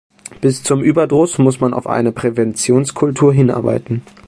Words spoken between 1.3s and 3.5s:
muss man auf eine Präventionskultur